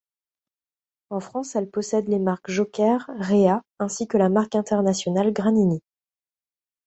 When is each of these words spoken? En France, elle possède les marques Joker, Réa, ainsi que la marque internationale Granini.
En 1.11 1.19
France, 1.19 1.55
elle 1.55 1.69
possède 1.69 2.07
les 2.07 2.17
marques 2.17 2.49
Joker, 2.49 3.07
Réa, 3.19 3.61
ainsi 3.77 4.07
que 4.07 4.17
la 4.17 4.29
marque 4.29 4.55
internationale 4.55 5.31
Granini. 5.31 5.83